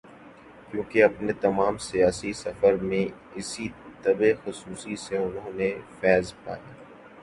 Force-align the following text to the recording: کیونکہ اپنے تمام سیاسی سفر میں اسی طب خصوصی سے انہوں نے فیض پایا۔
کیونکہ 0.71 1.03
اپنے 1.03 1.33
تمام 1.33 1.77
سیاسی 1.77 2.33
سفر 2.33 2.73
میں 2.81 3.05
اسی 3.35 3.67
طب 4.03 4.23
خصوصی 4.45 4.95
سے 4.95 5.17
انہوں 5.17 5.51
نے 5.53 5.69
فیض 5.99 6.33
پایا۔ 6.43 6.73